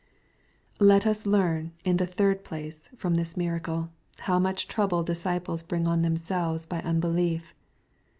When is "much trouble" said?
4.39-5.03